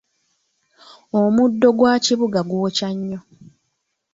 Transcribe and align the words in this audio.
Omuddo 1.21 1.69
gwa 1.77 1.93
kibugga 2.03 2.41
gwokya 2.49 2.89
nnyo. 2.95 3.19